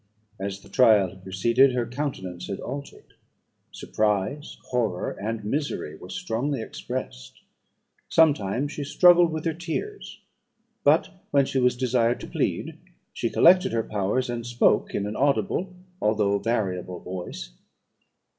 As 0.39 0.61
the 0.61 0.67
trial 0.67 1.09
had 1.09 1.21
proceeded, 1.21 1.73
her 1.75 1.85
countenance 1.85 2.47
had 2.47 2.59
altered. 2.61 3.13
Surprise, 3.71 4.57
horror, 4.71 5.11
and 5.11 5.45
misery 5.45 5.95
were 5.95 6.09
strongly 6.09 6.59
expressed. 6.59 7.41
Sometimes 8.09 8.71
she 8.71 8.83
struggled 8.83 9.31
with 9.31 9.45
her 9.45 9.53
tears; 9.53 10.19
but, 10.83 11.11
when 11.29 11.45
she 11.45 11.59
was 11.59 11.77
desired 11.77 12.19
to 12.21 12.27
plead, 12.27 12.79
she 13.13 13.29
collected 13.29 13.73
her 13.73 13.83
powers, 13.83 14.27
and 14.27 14.43
spoke, 14.43 14.95
in 14.95 15.05
an 15.05 15.15
audible, 15.15 15.71
although 16.01 16.39
variable 16.39 16.99
voice. 17.01 17.51